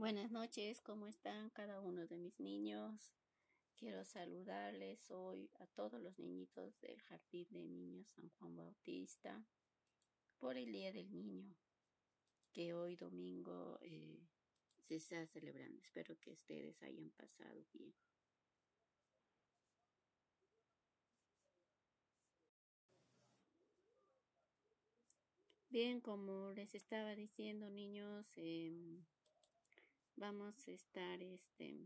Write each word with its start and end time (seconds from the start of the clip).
Buenas 0.00 0.30
noches, 0.30 0.80
¿cómo 0.80 1.06
están 1.06 1.50
cada 1.50 1.78
uno 1.82 2.06
de 2.06 2.16
mis 2.16 2.40
niños? 2.40 3.12
Quiero 3.76 4.02
saludarles 4.06 5.10
hoy 5.10 5.50
a 5.60 5.66
todos 5.66 6.00
los 6.00 6.18
niñitos 6.18 6.80
del 6.80 7.02
Jardín 7.02 7.46
de 7.50 7.62
Niños 7.66 8.08
San 8.08 8.30
Juan 8.30 8.56
Bautista 8.56 9.44
por 10.38 10.56
el 10.56 10.72
Día 10.72 10.90
del 10.90 11.12
Niño, 11.12 11.54
que 12.50 12.72
hoy 12.72 12.96
domingo 12.96 13.78
eh, 13.82 14.26
se 14.78 14.94
está 14.94 15.26
celebrando. 15.26 15.78
Espero 15.82 16.18
que 16.18 16.30
ustedes 16.30 16.82
hayan 16.82 17.10
pasado 17.10 17.62
bien. 17.70 17.92
Bien, 25.68 26.00
como 26.00 26.54
les 26.54 26.74
estaba 26.74 27.14
diciendo, 27.14 27.68
niños, 27.68 28.26
eh, 28.36 29.04
vamos 30.16 30.68
a 30.68 30.72
estar 30.72 31.22
este, 31.22 31.78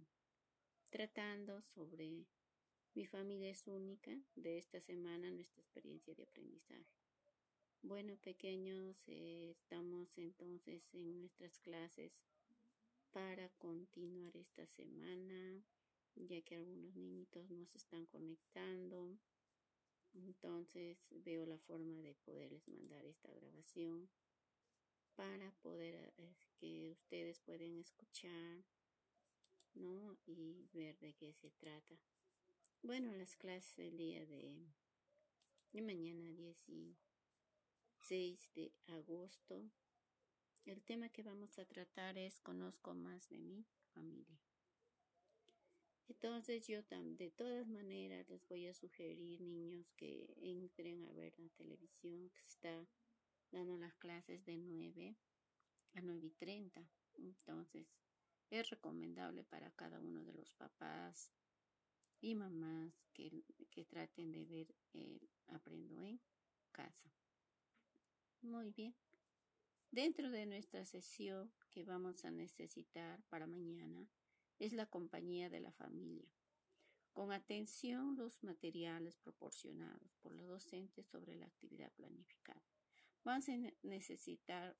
tratando 0.91 1.61
sobre 1.61 2.27
mi 2.95 3.07
familia 3.07 3.51
es 3.51 3.67
única 3.67 4.17
de 4.37 4.57
esta 4.57 4.81
semana, 4.81 5.31
nuestra 5.33 5.61
experiencia 5.61 6.15
de 6.15 6.23
aprendizaje. 6.23 6.87
Bueno, 7.83 8.17
pequeños, 8.19 8.97
estamos 9.09 10.17
entonces 10.17 10.95
en 10.95 11.19
nuestras 11.19 11.59
clases 11.59 12.23
para 13.11 13.49
continuar 13.59 14.37
esta 14.37 14.65
semana, 14.67 15.61
ya 16.15 16.41
que 16.43 16.55
algunos 16.55 16.95
niñitos 16.95 17.51
nos 17.51 17.75
están 17.75 18.07
conectando. 18.07 19.19
Entonces 20.15 20.97
veo 21.25 21.45
la 21.47 21.59
forma 21.59 22.01
de 22.01 22.15
poderles 22.15 22.69
mandar 22.69 23.05
esta 23.05 23.33
grabación 23.33 24.09
para 25.17 25.51
poder 25.63 26.13
eh, 26.19 26.35
que 26.57 26.93
ustedes 26.93 27.41
pueden 27.41 27.79
escuchar, 27.79 28.65
¿no? 29.75 30.17
Y 30.27 30.69
ver 30.73 30.99
de 30.99 31.15
qué 31.15 31.33
se 31.33 31.51
trata. 31.51 31.99
Bueno, 32.83 33.13
las 33.13 33.37
clases 33.37 33.77
del 33.77 33.97
día 33.97 34.27
de, 34.27 34.67
de 35.73 35.83
mañana 35.83 36.33
16 36.33 38.53
de 38.55 38.73
agosto. 38.87 39.71
El 40.65 40.83
tema 40.83 41.11
que 41.11 41.23
vamos 41.23 41.59
a 41.59 41.67
tratar 41.67 42.17
es 42.17 42.41
conozco 42.41 42.95
más 42.95 43.29
de 43.29 43.39
mi 43.39 43.67
familia. 43.93 44.41
Entonces 46.09 46.67
yo 46.67 46.83
de 46.83 47.31
todas 47.31 47.67
maneras 47.67 48.29
les 48.29 48.47
voy 48.49 48.67
a 48.67 48.75
sugerir 48.75 49.41
niños 49.41 49.93
que 49.95 50.35
entren 50.37 51.05
a 51.05 51.13
ver 51.13 51.39
la 51.39 51.49
televisión 51.51 52.31
que 52.31 52.41
está 52.41 52.87
dando 53.55 53.77
las 53.79 53.95
clases 53.95 54.45
de 54.45 54.59
9 54.59 55.17
a 55.95 56.01
9 56.01 56.27
y 56.27 56.31
30. 56.33 56.87
Entonces, 57.15 57.95
es 58.51 58.69
recomendable 58.71 59.45
para 59.45 59.71
cada 59.71 60.01
uno 60.01 60.23
de 60.25 60.35
los 60.35 60.53
papás 60.55 61.33
y 62.21 62.35
mamás 62.35 63.07
que, 63.15 63.45
que 63.71 63.85
traten 63.85 64.33
de 64.33 64.45
ver 64.45 64.75
el 64.93 65.21
Aprendo 65.49 66.03
en 66.03 66.21
casa. 66.73 67.11
Muy 68.43 68.71
bien. 68.71 68.95
Dentro 69.91 70.31
de 70.31 70.47
nuestra 70.47 70.85
sesión 70.85 71.53
que 71.71 71.85
vamos 71.85 72.25
a 72.25 72.31
necesitar 72.31 73.23
para 73.29 73.47
mañana 73.47 74.09
es 74.59 74.73
la 74.73 74.87
compañía 74.87 75.49
de 75.49 75.61
la 75.61 75.73
familia. 75.73 76.29
Con 77.13 77.31
atención 77.31 78.17
los 78.17 78.43
materiales 78.43 79.17
proporcionados 79.17 80.17
por 80.21 80.33
los 80.33 80.49
docentes 80.49 81.07
sobre 81.07 81.37
la 81.37 81.47
actividad 81.47 81.93
planificada. 81.93 82.74
Vamos 83.25 83.49
a 83.49 83.53
necesitar 83.83 84.77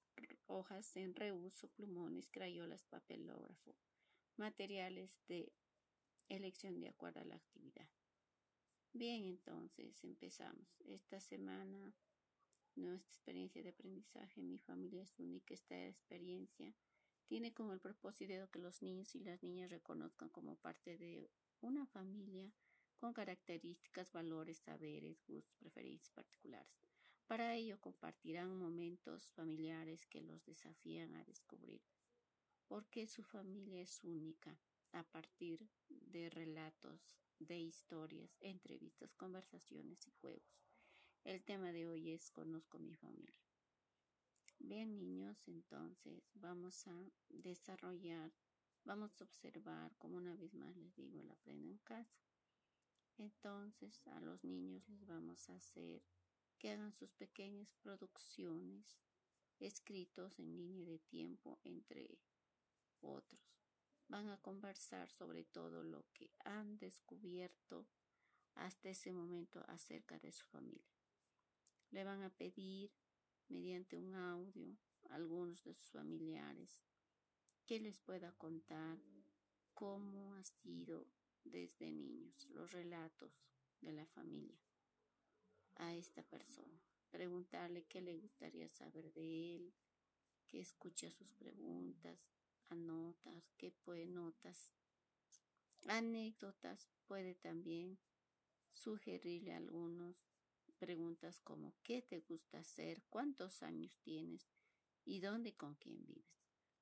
hojas 0.47 0.95
en 0.97 1.15
reuso, 1.15 1.69
plumones, 1.69 2.29
crayolas, 2.31 2.85
papelógrafo, 2.85 3.75
materiales 4.37 5.19
de 5.29 5.51
elección 6.29 6.79
de 6.79 6.91
acuerdo 6.91 7.21
a 7.21 7.25
la 7.25 7.37
actividad. 7.37 7.89
Bien, 8.93 9.25
entonces 9.25 10.05
empezamos. 10.05 10.69
Esta 10.85 11.21
semana 11.21 11.95
nuestra 12.77 13.09
experiencia 13.09 13.63
de 13.63 13.71
aprendizaje, 13.71 14.43
mi 14.43 14.59
familia 14.59 15.05
es 15.05 15.19
única, 15.19 15.55
esta 15.55 15.87
experiencia 15.87 16.75
tiene 17.27 17.55
como 17.55 17.73
el 17.73 17.81
propósito 17.81 18.51
que 18.51 18.59
los 18.59 18.83
niños 18.83 19.15
y 19.15 19.21
las 19.21 19.43
niñas 19.43 19.71
reconozcan 19.71 20.29
como 20.29 20.57
parte 20.57 20.99
de 20.99 21.31
una 21.63 21.87
familia 21.87 22.53
con 22.99 23.15
características, 23.15 24.13
valores, 24.13 24.59
saberes, 24.59 25.25
gustos, 25.27 25.57
preferencias 25.57 26.11
particulares. 26.11 26.94
Para 27.27 27.55
ello 27.55 27.81
compartirán 27.81 28.59
momentos 28.59 29.31
familiares 29.31 30.07
que 30.07 30.21
los 30.21 30.45
desafían 30.45 31.15
a 31.15 31.25
descubrir 31.25 31.81
por 32.69 32.87
qué 32.87 33.07
su 33.07 33.23
familia 33.23 33.81
es 33.81 34.05
única 34.05 34.59
a 34.93 35.03
partir 35.05 35.67
de 35.89 36.29
relatos, 36.31 37.17
de 37.39 37.59
historias, 37.59 38.37
entrevistas, 38.41 39.15
conversaciones 39.15 40.07
y 40.07 40.11
juegos. 40.11 40.63
El 41.25 41.43
tema 41.43 41.73
de 41.73 41.89
hoy 41.89 42.11
es 42.11 42.31
Conozco 42.31 42.79
mi 42.79 42.95
familia. 42.95 43.41
Bien 44.59 44.97
niños, 44.97 45.49
entonces 45.49 46.31
vamos 46.35 46.87
a 46.87 46.95
desarrollar, 47.29 48.33
vamos 48.85 49.21
a 49.21 49.25
observar, 49.25 49.97
como 49.97 50.19
una 50.19 50.37
vez 50.37 50.55
más 50.55 50.77
les 50.77 50.95
digo, 50.95 51.21
el 51.21 51.31
aprendo 51.31 51.69
en 51.69 51.79
casa. 51.79 52.21
Entonces 53.17 54.07
a 54.09 54.21
los 54.21 54.45
niños 54.45 54.89
les 54.89 55.07
vamos 55.07 55.49
a 55.49 55.57
hacer 55.57 56.03
que 56.59 56.71
hagan 56.71 56.93
sus 56.93 57.13
pequeñas 57.13 57.75
producciones 57.83 59.01
escritos 59.59 60.39
en 60.39 60.57
línea 60.57 60.85
de 60.85 60.99
tiempo 60.99 61.59
entre 61.65 62.19
otros. 63.01 63.59
Van 64.09 64.29
a 64.29 64.41
conversar 64.41 65.11
sobre 65.11 65.45
todo 65.45 65.83
lo 65.83 66.05
que 66.13 66.31
han 66.45 66.79
descubierto 66.79 67.87
hasta 68.55 68.91
ese 68.91 69.13
momento 69.13 69.65
acerca 69.69 70.19
de 70.19 70.33
su 70.33 70.47
familia. 70.47 70.95
Le 71.91 72.05
van 72.05 72.23
a 72.23 72.31
pedir 72.31 72.93
mediante 73.49 73.97
un 73.97 74.15
audio 74.15 74.77
a 75.09 75.15
algunos 75.15 75.63
de 75.65 75.75
sus 75.75 75.91
familiares 75.91 76.83
que 77.67 77.81
les 77.81 78.01
pueda 78.01 78.33
contar 78.33 78.99
cómo 79.73 80.35
ha 80.35 80.43
sido 80.43 81.07
desde 81.45 81.91
niños, 81.91 82.51
los 82.51 82.73
relatos 82.73 83.33
de 83.81 83.93
la 83.93 84.07
familia 84.07 84.64
a 85.77 85.95
esta 85.95 86.23
persona. 86.23 86.81
Preguntarle 87.11 87.85
qué 87.85 88.01
le 88.01 88.17
gustaría 88.17 88.69
saber 88.69 89.13
de 89.13 89.57
él, 89.57 89.75
que 90.47 90.61
escucha 90.61 91.11
sus 91.11 91.33
preguntas, 91.33 92.29
anotas, 92.69 93.53
que 93.57 93.71
puede 93.71 94.07
notas, 94.07 94.73
anécdotas, 95.87 96.89
puede 97.07 97.35
también 97.35 97.99
sugerirle 98.71 99.53
algunas 99.53 100.27
preguntas 100.79 101.41
como 101.41 101.75
¿qué 101.83 102.03
te 102.03 102.21
gusta 102.21 102.59
hacer? 102.59 103.03
¿Cuántos 103.09 103.63
años 103.63 103.99
tienes? 104.03 104.47
¿Y 105.05 105.21
dónde 105.21 105.55
con 105.55 105.75
quién 105.77 106.05
vives? 106.05 106.35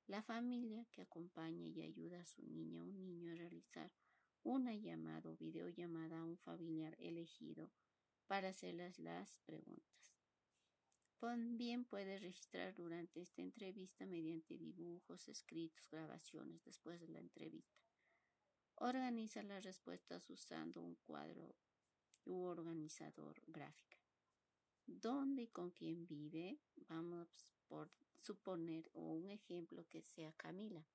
La 0.07 0.21
familia 0.21 0.85
que 0.91 1.01
acompaña 1.01 1.67
y 1.67 1.81
ayuda 1.81 2.19
a 2.19 2.25
su 2.25 2.43
niña 2.43 2.81
o 2.81 2.85
un 2.85 3.05
niño 3.05 3.31
a 3.31 3.35
realizar 3.35 3.91
una 4.43 4.75
llamada 4.75 5.29
o 5.29 5.37
videollamada 5.37 6.19
a 6.19 6.25
un 6.25 6.37
familiar 6.37 6.95
elegido 6.99 7.71
para 8.27 8.49
hacerles 8.49 8.99
las 8.99 9.39
preguntas. 9.45 9.93
También 11.19 11.85
puede 11.85 12.19
registrar 12.19 12.75
durante 12.75 13.21
esta 13.21 13.41
entrevista 13.41 14.05
mediante 14.05 14.57
dibujos, 14.57 15.27
escritos, 15.29 15.89
grabaciones 15.89 16.63
después 16.65 16.99
de 16.99 17.07
la 17.07 17.19
entrevista. 17.19 17.79
Organiza 18.75 19.41
las 19.43 19.63
respuestas 19.63 20.29
usando 20.29 20.81
un 20.81 20.95
cuadro 20.95 21.55
u 22.25 22.43
organizador 22.43 23.41
gráfico. 23.47 24.01
¿Dónde 24.85 25.43
y 25.43 25.47
con 25.47 25.71
quién 25.71 26.05
vive? 26.05 26.59
Vamos 26.89 27.29
por 27.67 27.89
suponer 28.19 28.89
un 28.93 29.29
ejemplo 29.29 29.87
que 29.87 30.01
sea 30.01 30.33
Camila. 30.33 30.85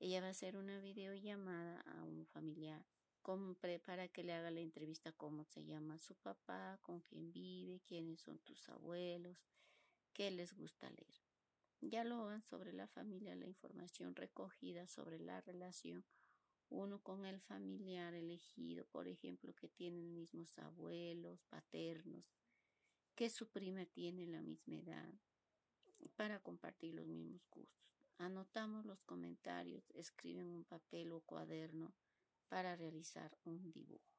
Ella 0.00 0.20
va 0.20 0.28
a 0.28 0.30
hacer 0.30 0.56
una 0.56 0.80
videollamada 0.80 1.80
a 1.82 2.02
un 2.02 2.26
familiar 2.26 2.84
para 3.84 4.08
que 4.08 4.24
le 4.24 4.32
haga 4.32 4.50
la 4.50 4.60
entrevista 4.60 5.12
cómo 5.12 5.44
se 5.44 5.64
llama 5.64 5.98
su 5.98 6.14
papá, 6.16 6.78
con 6.82 7.00
quién 7.00 7.32
vive, 7.32 7.80
quiénes 7.86 8.20
son 8.20 8.38
tus 8.38 8.68
abuelos, 8.68 9.46
qué 10.12 10.30
les 10.30 10.54
gusta 10.54 10.88
leer. 10.90 11.20
Ya 11.80 12.04
lo 12.04 12.24
van 12.24 12.42
sobre 12.42 12.72
la 12.72 12.86
familia, 12.86 13.34
la 13.34 13.46
información 13.46 14.14
recogida 14.14 14.86
sobre 14.86 15.18
la 15.18 15.40
relación 15.40 16.04
uno 16.70 17.02
con 17.02 17.26
el 17.26 17.40
familiar 17.40 18.14
elegido, 18.14 18.84
por 18.86 19.08
ejemplo, 19.08 19.52
que 19.54 19.68
tienen 19.68 20.14
mismos 20.14 20.56
abuelos, 20.58 21.42
paternos, 21.48 22.30
que 23.16 23.28
su 23.28 23.48
prima 23.48 23.84
tiene 23.86 24.26
la 24.26 24.40
misma 24.40 24.76
edad, 24.76 25.12
para 26.16 26.38
compartir 26.40 26.94
los 26.94 27.06
mismos 27.06 27.44
gustos. 27.50 27.90
Anotamos 28.18 28.86
los 28.86 29.02
comentarios, 29.02 29.90
escriben 29.94 30.46
un 30.46 30.64
papel 30.64 31.12
o 31.12 31.20
cuaderno 31.20 31.92
para 32.50 32.76
realizar 32.76 33.34
un 33.44 33.72
dibujo. 33.72 34.12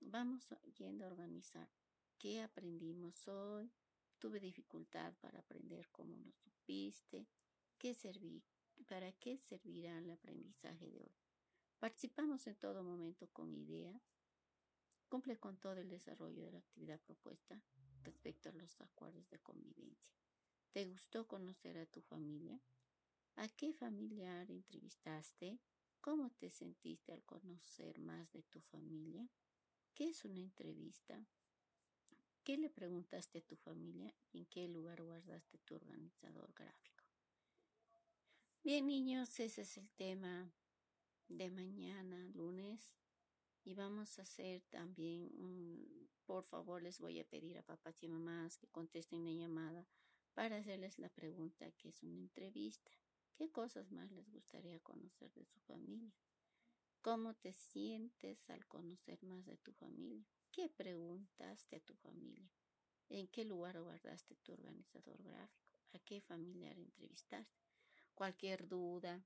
Vamos 0.00 0.48
yendo 0.78 1.04
a 1.04 1.08
organizar 1.08 1.68
qué 2.16 2.40
aprendimos 2.40 3.28
hoy. 3.28 3.70
Tuve 4.18 4.40
dificultad 4.40 5.12
para 5.20 5.40
aprender 5.40 5.90
cómo 5.90 6.16
lo 6.16 6.32
supiste, 6.32 7.28
qué 7.76 7.92
serví 7.92 8.42
¿Para 8.86 9.12
qué 9.12 9.38
servirá 9.38 9.98
el 9.98 10.10
aprendizaje 10.10 10.88
de 10.88 11.02
hoy? 11.02 11.14
Participamos 11.78 12.46
en 12.46 12.56
todo 12.56 12.82
momento 12.82 13.28
con 13.32 13.52
ideas. 13.54 14.00
Cumple 15.08 15.38
con 15.38 15.58
todo 15.58 15.74
el 15.74 15.88
desarrollo 15.88 16.42
de 16.42 16.52
la 16.52 16.58
actividad 16.58 17.00
propuesta 17.00 17.60
respecto 18.02 18.48
a 18.48 18.52
los 18.52 18.80
acuerdos 18.80 19.28
de 19.30 19.40
convivencia. 19.40 20.14
¿Te 20.72 20.86
gustó 20.86 21.26
conocer 21.26 21.76
a 21.78 21.86
tu 21.86 22.00
familia? 22.02 22.60
¿A 23.36 23.48
qué 23.48 23.72
familiar 23.72 24.50
entrevistaste? 24.50 25.58
¿Cómo 26.08 26.30
te 26.30 26.48
sentiste 26.48 27.12
al 27.12 27.22
conocer 27.24 27.98
más 27.98 28.32
de 28.32 28.42
tu 28.42 28.62
familia? 28.62 29.28
¿Qué 29.92 30.08
es 30.08 30.24
una 30.24 30.40
entrevista? 30.40 31.22
¿Qué 32.44 32.56
le 32.56 32.70
preguntaste 32.70 33.40
a 33.40 33.42
tu 33.42 33.56
familia 33.56 34.14
y 34.32 34.38
en 34.38 34.46
qué 34.46 34.68
lugar 34.68 35.02
guardaste 35.02 35.58
tu 35.58 35.74
organizador 35.74 36.54
gráfico? 36.54 37.04
Bien, 38.64 38.86
niños, 38.86 39.38
ese 39.38 39.60
es 39.60 39.76
el 39.76 39.90
tema 39.90 40.50
de 41.28 41.50
mañana, 41.50 42.26
lunes. 42.28 42.96
Y 43.62 43.74
vamos 43.74 44.18
a 44.18 44.22
hacer 44.22 44.62
también, 44.70 45.30
por 46.24 46.42
favor, 46.42 46.82
les 46.82 47.00
voy 47.00 47.20
a 47.20 47.28
pedir 47.28 47.58
a 47.58 47.62
papás 47.62 48.02
y 48.02 48.08
mamás 48.08 48.56
que 48.56 48.68
contesten 48.68 49.26
la 49.26 49.32
llamada 49.32 49.86
para 50.32 50.56
hacerles 50.56 50.98
la 50.98 51.10
pregunta 51.10 51.70
que 51.72 51.90
es 51.90 52.02
una 52.02 52.16
entrevista. 52.16 52.92
¿Qué 53.38 53.52
cosas 53.52 53.92
más 53.92 54.10
les 54.10 54.28
gustaría 54.32 54.80
conocer 54.80 55.32
de 55.34 55.46
su 55.46 55.60
familia? 55.60 56.12
¿Cómo 57.02 57.34
te 57.34 57.52
sientes 57.52 58.50
al 58.50 58.66
conocer 58.66 59.22
más 59.22 59.46
de 59.46 59.56
tu 59.58 59.72
familia? 59.74 60.26
¿Qué 60.50 60.68
preguntaste 60.68 61.76
a 61.76 61.80
tu 61.80 61.94
familia? 61.94 62.50
¿En 63.08 63.28
qué 63.28 63.44
lugar 63.44 63.80
guardaste 63.80 64.34
tu 64.42 64.54
organizador 64.54 65.22
gráfico? 65.22 65.70
¿A 65.92 66.00
qué 66.00 66.20
familiar 66.20 66.76
entrevistaste? 66.80 67.60
Cualquier 68.16 68.66
duda, 68.66 69.24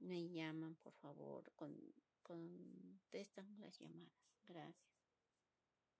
me 0.00 0.28
llaman, 0.28 0.74
por 0.74 0.92
favor, 0.92 1.50
con, 1.54 1.74
contestan 2.22 3.58
las 3.58 3.78
llamadas. 3.78 4.12
Gracias. 4.46 4.95